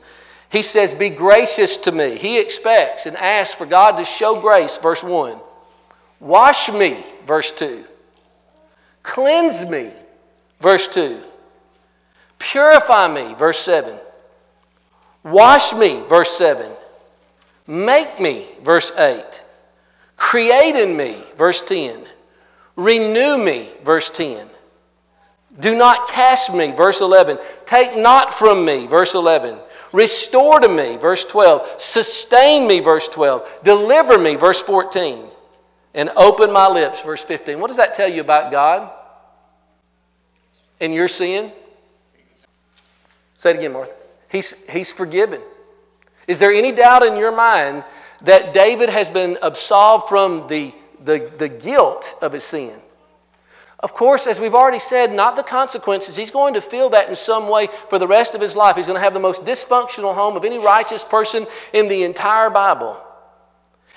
[0.53, 2.15] He says, Be gracious to me.
[2.15, 5.35] He expects and asks for God to show grace, verse 1.
[6.19, 7.83] Wash me, verse 2.
[9.01, 9.89] Cleanse me,
[10.61, 11.19] verse 2.
[12.37, 13.97] Purify me, verse 7.
[15.23, 16.71] Wash me, verse 7.
[17.65, 19.25] Make me, verse 8.
[20.17, 22.05] Create in me, verse 10.
[22.75, 24.47] Renew me, verse 10.
[25.59, 27.39] Do not cast me, verse 11.
[27.65, 29.57] Take not from me, verse 11.
[29.93, 31.79] Restore to me, verse 12.
[31.81, 33.47] Sustain me, verse 12.
[33.63, 35.25] Deliver me, verse 14.
[35.93, 37.59] And open my lips, verse 15.
[37.59, 38.91] What does that tell you about God
[40.81, 41.53] and your sin?
[43.37, 43.93] Say it again, Martha.
[44.29, 45.41] He's, he's forgiven.
[46.27, 47.85] Is there any doubt in your mind
[48.23, 52.79] that David has been absolved from the the, the guilt of his sin.
[53.83, 56.15] Of course, as we've already said, not the consequences.
[56.15, 58.77] He's going to feel that in some way for the rest of his life.
[58.77, 62.49] He's going to have the most dysfunctional home of any righteous person in the entire
[62.49, 62.97] Bible.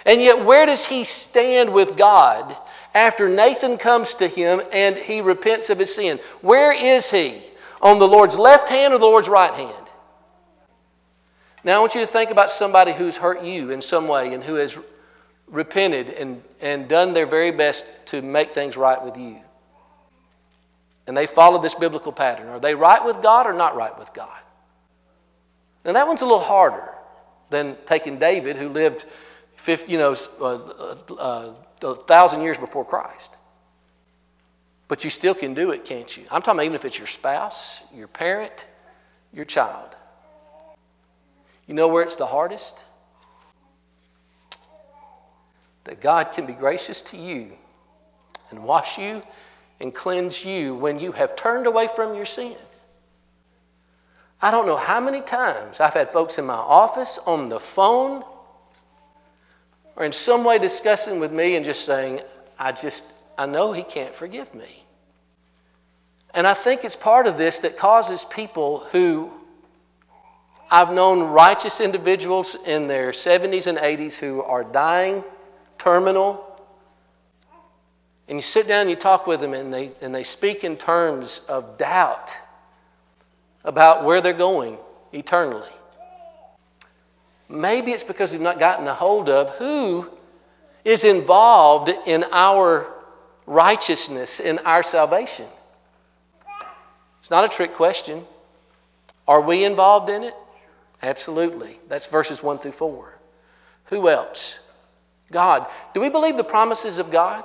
[0.05, 2.57] And yet, where does he stand with God
[2.94, 6.18] after Nathan comes to him and he repents of his sin?
[6.40, 7.40] Where is he?
[7.81, 9.87] On the Lord's left hand or the Lord's right hand?
[11.62, 14.42] Now, I want you to think about somebody who's hurt you in some way and
[14.42, 14.77] who has
[15.46, 19.42] repented and, and done their very best to make things right with you.
[21.07, 22.49] And they followed this biblical pattern.
[22.49, 24.38] Are they right with God or not right with God?
[25.85, 26.92] Now, that one's a little harder
[27.51, 29.05] than taking David, who lived
[29.59, 30.55] 50, you know, uh,
[31.14, 33.33] uh, a thousand years before Christ.
[34.88, 36.25] But you still can do it, can't you?
[36.31, 38.66] I'm talking even if it's your spouse, your parent,
[39.33, 39.95] your child.
[41.69, 42.83] You know where it's the hardest?
[45.87, 47.53] that God can be gracious to you
[48.51, 49.23] and wash you
[49.81, 52.57] and cleanse you when you have turned away from your sin.
[54.41, 58.23] I don't know how many times I've had folks in my office on the phone
[59.97, 62.21] or in some way discussing with me and just saying,
[62.59, 63.05] I just,
[63.39, 64.85] I know he can't forgive me.
[66.35, 69.33] And I think it's part of this that causes people who
[70.70, 75.24] I've known righteous individuals in their 70s and 80s who are dying
[75.79, 76.45] terminal.
[78.29, 80.77] And you sit down and you talk with them, and they, and they speak in
[80.77, 82.37] terms of doubt
[83.64, 84.79] about where they're going
[85.12, 85.68] eternally.
[87.49, 90.09] Maybe it's because we've not gotten a hold of who
[90.85, 92.93] is involved in our
[93.47, 95.47] righteousness, in our salvation.
[97.20, 98.24] It's not a trick question.
[99.29, 100.35] Are we involved in it?
[101.03, 101.79] Absolutely.
[101.89, 103.18] That's verses 1 through 4.
[103.87, 104.57] Who else?
[105.31, 105.66] God.
[105.95, 107.45] Do we believe the promises of God?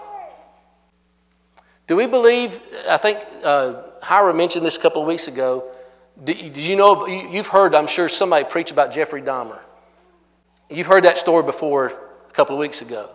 [1.87, 5.71] Do we believe, I think uh, Hira mentioned this a couple of weeks ago.
[6.23, 9.59] Did you know, you've heard, I'm sure, somebody preach about Jeffrey Dahmer.
[10.69, 13.09] You've heard that story before a couple of weeks ago.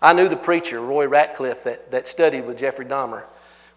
[0.00, 3.24] I knew the preacher, Roy Ratcliff, that, that studied with Jeffrey Dahmer.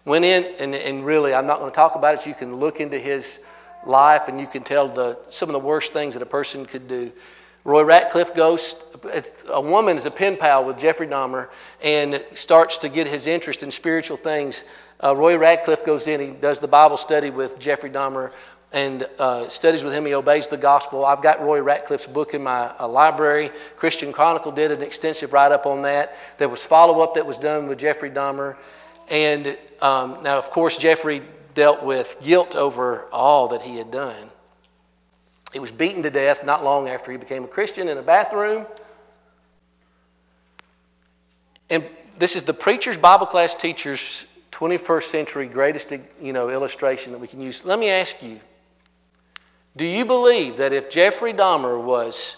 [0.04, 2.26] Went in, and, and really, I'm not going to talk about it.
[2.26, 3.38] You can look into his
[3.86, 6.88] life and you can tell the, some of the worst things that a person could
[6.88, 7.10] do.
[7.64, 8.76] Roy Ratcliff goes,
[9.48, 11.48] a woman is a pen pal with Jeffrey Dahmer
[11.82, 14.64] and starts to get his interest in spiritual things.
[15.02, 18.32] Uh, Roy Ratcliff goes in, he does the Bible study with Jeffrey Dahmer
[18.72, 20.06] and uh, studies with him.
[20.06, 21.04] He obeys the gospel.
[21.04, 23.50] I've got Roy Ratcliff's book in my uh, library.
[23.76, 26.14] Christian Chronicle did an extensive write up on that.
[26.38, 28.56] There was follow up that was done with Jeffrey Dahmer.
[29.08, 31.22] And um, now, of course, Jeffrey
[31.54, 34.30] dealt with guilt over all that he had done.
[35.52, 38.66] He was beaten to death not long after he became a Christian in a bathroom.
[41.68, 41.86] And
[42.18, 47.26] this is the preacher's Bible class teacher's 21st century greatest you know, illustration that we
[47.26, 47.64] can use.
[47.64, 48.40] Let me ask you
[49.76, 52.36] do you believe that if Jeffrey Dahmer was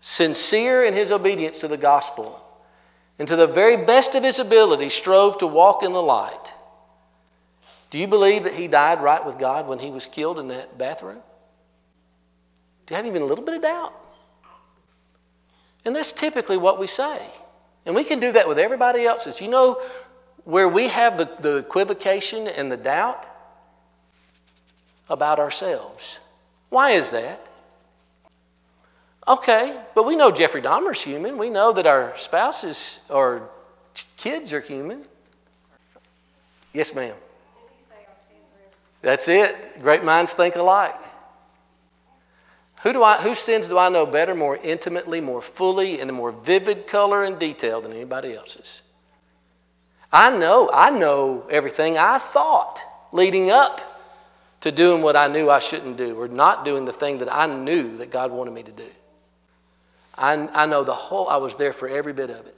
[0.00, 2.40] sincere in his obedience to the gospel
[3.18, 6.52] and to the very best of his ability strove to walk in the light,
[7.90, 10.76] do you believe that he died right with God when he was killed in that
[10.76, 11.22] bathroom?
[12.86, 13.92] Do you have even a little bit of doubt?
[15.84, 17.20] And that's typically what we say.
[17.84, 19.40] And we can do that with everybody else's.
[19.40, 19.80] You know
[20.44, 23.24] where we have the, the equivocation and the doubt?
[25.08, 26.18] About ourselves.
[26.68, 27.40] Why is that?
[29.28, 31.38] Okay, but we know Jeffrey Dahmer's human.
[31.38, 33.48] We know that our spouses or
[34.16, 35.04] kids are human.
[36.72, 37.14] Yes, ma'am.
[39.02, 39.80] That's it.
[39.80, 40.94] Great minds think alike.
[42.86, 46.12] Who do I, whose sins do I know better, more intimately, more fully, in a
[46.12, 48.80] more vivid color and detail than anybody else's?
[50.12, 52.80] I know, I know everything I thought
[53.10, 53.80] leading up
[54.60, 57.46] to doing what I knew I shouldn't do or not doing the thing that I
[57.46, 58.88] knew that God wanted me to do.
[60.16, 62.56] I, I know the whole, I was there for every bit of it.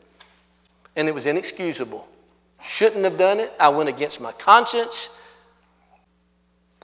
[0.95, 2.07] And it was inexcusable.
[2.63, 3.51] Shouldn't have done it.
[3.59, 5.09] I went against my conscience.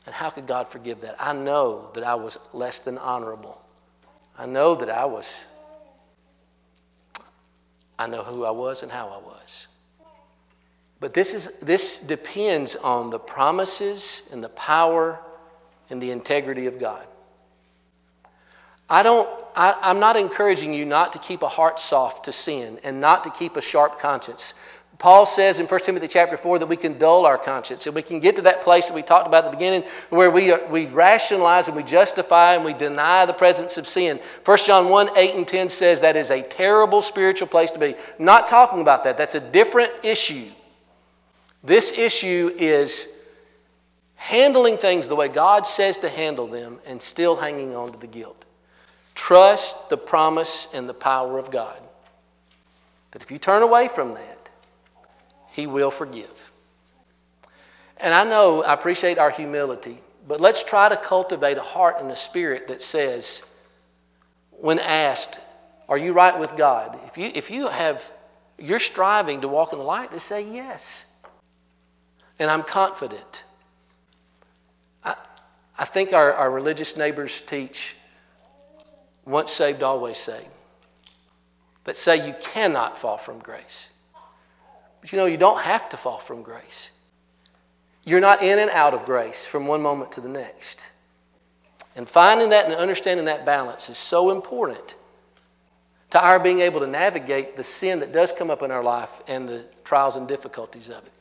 [0.07, 1.17] And how could God forgive that?
[1.19, 3.61] I know that I was less than honorable.
[4.37, 5.45] I know that I was,
[7.99, 9.67] I know who I was and how I was.
[11.01, 15.21] But this, is, this depends on the promises and the power
[15.91, 17.07] and the integrity of God.
[18.89, 22.81] I don't, I, I'm not encouraging you not to keep a heart soft to sin
[22.85, 24.55] and not to keep a sharp conscience.
[24.99, 28.03] Paul says in 1 Timothy chapter 4 that we can dull our conscience and we
[28.03, 30.59] can get to that place that we talked about at the beginning where we, uh,
[30.71, 34.21] we rationalize and we justify and we deny the presence of sin.
[34.45, 37.97] 1 John 1 8 and 10 says that is a terrible spiritual place to be.
[38.19, 39.17] not talking about that.
[39.17, 40.51] That's a different issue.
[41.65, 43.09] This issue is
[44.17, 48.07] handling things the way God says to handle them and still hanging on to the
[48.07, 48.45] guilt.
[49.15, 51.79] Trust the promise and the power of God.
[53.11, 54.44] That if you turn away from that,
[55.55, 56.53] he will forgive.
[57.97, 62.11] And I know, I appreciate our humility, but let's try to cultivate a heart and
[62.11, 63.41] a spirit that says,
[64.51, 65.39] when asked,
[65.89, 66.99] Are you right with God?
[67.07, 68.05] If you, if you have,
[68.59, 71.05] you're striving to walk in the light, to say yes.
[72.39, 73.45] And I'm confident.
[75.05, 75.15] I,
[75.79, 77.95] I think our, our religious neighbors teach
[79.25, 80.49] once saved, always saved.
[81.85, 83.89] That say you cannot fall from grace.
[85.05, 86.89] But you know, you don't have to fall from grace.
[88.05, 90.83] You're not in and out of grace from one moment to the next.
[91.95, 94.95] And finding that and understanding that balance is so important
[96.09, 99.11] to our being able to navigate the sin that does come up in our life
[99.29, 101.13] and the trials and difficulties of it.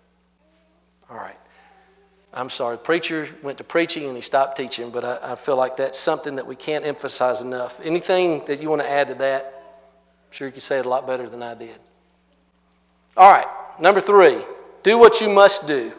[1.09, 1.35] All right.
[2.33, 2.77] I'm sorry.
[2.77, 5.99] The preacher went to preaching and he stopped teaching, but I, I feel like that's
[5.99, 7.81] something that we can't emphasize enough.
[7.83, 9.43] Anything that you want to add to that?
[9.43, 11.75] I'm sure you can say it a lot better than I did.
[13.17, 13.45] All right.
[13.79, 14.43] Number three,
[14.83, 15.91] do what you must do.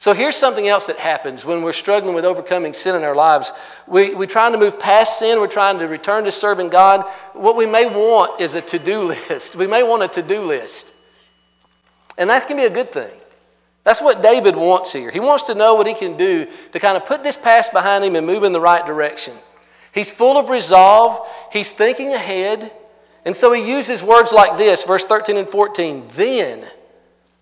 [0.00, 3.52] So here's something else that happens when we're struggling with overcoming sin in our lives.
[3.86, 7.04] We, we're trying to move past sin, we're trying to return to serving God.
[7.34, 9.56] What we may want is a to do list.
[9.56, 10.94] We may want a to do list.
[12.16, 13.12] And that can be a good thing.
[13.84, 15.10] That's what David wants here.
[15.10, 18.02] He wants to know what he can do to kind of put this past behind
[18.02, 19.36] him and move in the right direction.
[19.92, 22.72] He's full of resolve, he's thinking ahead.
[23.26, 26.08] And so he uses words like this, verse 13 and 14.
[26.14, 26.64] Then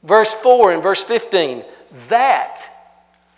[0.03, 1.65] Verse 4 and verse 15,
[2.09, 2.71] that.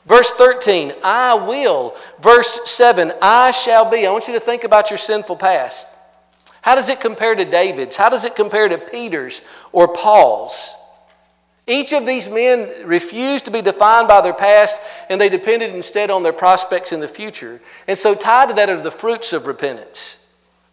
[0.06, 1.96] Verse 13, I will.
[2.22, 4.06] Verse 7, I shall be.
[4.06, 5.88] I want you to think about your sinful past.
[6.62, 7.96] How does it compare to David's?
[7.96, 9.40] How does it compare to Peter's
[9.72, 10.74] or Paul's?
[11.66, 16.10] Each of these men refused to be defined by their past and they depended instead
[16.10, 17.60] on their prospects in the future.
[17.86, 20.16] And so, tied to that are the fruits of repentance.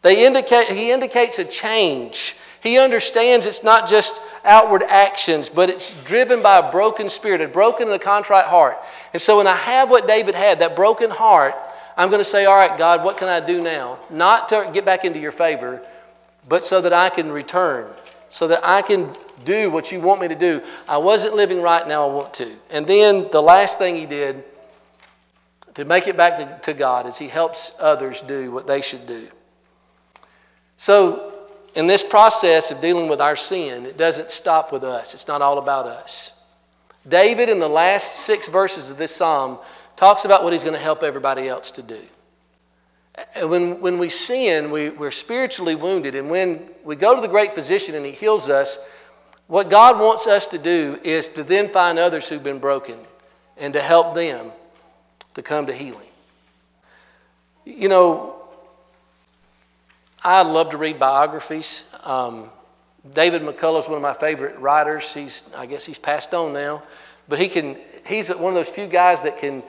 [0.02, 5.94] They indicate, he indicates a change He understands it's not just outward actions, but it's
[6.06, 8.78] driven by a broken spirit, a broken and a contrite heart.
[9.14, 11.56] And so when I have what David had, that broken heart,
[11.96, 14.00] I'm going to say, All right, God, what can I do now?
[14.10, 15.82] Not to get back into your favor,
[16.48, 17.92] but so that I can return,
[18.30, 20.62] so that I can do what you want me to do.
[20.88, 22.56] I wasn't living right, now I want to.
[22.70, 24.44] And then the last thing he did
[25.76, 29.06] to make it back to, to God is he helps others do what they should
[29.06, 29.28] do.
[30.78, 31.37] So,
[31.78, 35.14] in this process of dealing with our sin, it doesn't stop with us.
[35.14, 36.32] It's not all about us.
[37.08, 39.60] David, in the last six verses of this psalm,
[39.96, 42.02] talks about what he's going to help everybody else to do.
[43.44, 46.16] When, when we sin, we, we're spiritually wounded.
[46.16, 48.80] And when we go to the great physician and he heals us,
[49.46, 52.98] what God wants us to do is to then find others who've been broken
[53.56, 54.52] and to help them
[55.36, 56.10] to come to healing.
[57.66, 58.37] You know,
[60.24, 61.84] I love to read biographies.
[62.04, 62.50] Um,
[63.14, 65.14] David McCullough is one of my favorite writers.
[65.14, 66.84] He's, I guess he's passed on now,
[67.28, 67.78] but he can.
[68.06, 69.64] He's one of those few guys that can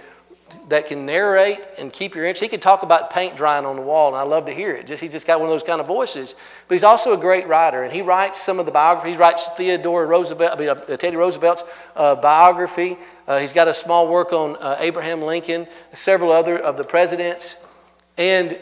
[0.69, 2.43] that can narrate and keep your interest.
[2.43, 4.87] He can talk about paint drying on the wall, and I love to hear it.
[4.87, 6.35] Just he's just got one of those kind of voices.
[6.67, 9.15] But he's also a great writer, and he writes some of the biographies.
[9.15, 11.65] He writes Theodore Roosevelt, I mean, uh, Teddy Roosevelt's
[11.97, 12.97] uh, biography.
[13.27, 17.57] Uh, he's got a small work on uh, Abraham Lincoln, several other of the presidents,
[18.17, 18.59] and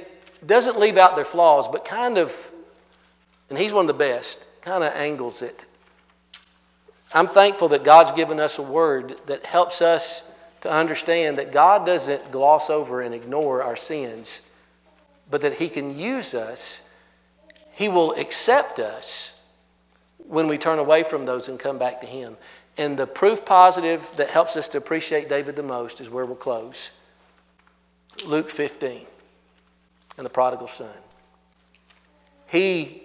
[0.46, 2.32] doesn't leave out their flaws, but kind of,
[3.50, 5.64] and he's one of the best, kind of angles it.
[7.12, 10.22] I'm thankful that God's given us a word that helps us
[10.62, 14.40] to understand that God doesn't gloss over and ignore our sins,
[15.30, 16.80] but that He can use us.
[17.72, 19.32] He will accept us
[20.18, 22.36] when we turn away from those and come back to Him.
[22.76, 26.36] And the proof positive that helps us to appreciate David the most is where we'll
[26.36, 26.90] close
[28.24, 29.06] Luke 15
[30.16, 30.94] and the prodigal son.
[32.46, 33.02] He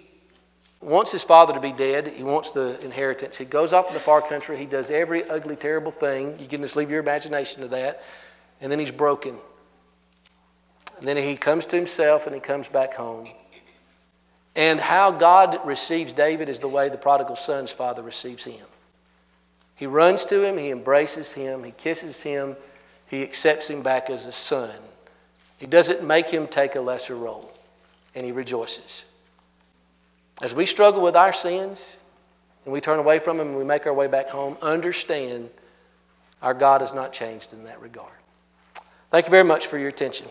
[0.80, 2.08] wants his father to be dead.
[2.08, 3.36] He wants the inheritance.
[3.36, 4.56] He goes off to the far country.
[4.56, 6.38] He does every ugly, terrible thing.
[6.38, 8.02] You can just leave your imagination to that.
[8.60, 9.36] And then he's broken.
[10.98, 13.28] And then he comes to himself and he comes back home.
[14.54, 18.66] And how God receives David is the way the prodigal son's father receives him.
[19.76, 22.56] He runs to him, he embraces him, he kisses him,
[23.08, 24.76] he accepts him back as a son.
[25.62, 27.48] He doesn't make him take a lesser role,
[28.16, 29.04] and he rejoices.
[30.40, 31.96] As we struggle with our sins
[32.64, 35.50] and we turn away from him and we make our way back home, understand
[36.42, 38.10] our God has not changed in that regard.
[39.12, 40.26] Thank you very much for your attention.